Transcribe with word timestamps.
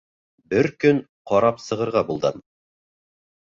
Бер 0.53 0.69
көн 0.83 1.03
ҡарап 1.33 1.63
сығырға 1.67 2.05
булдым. 2.11 2.43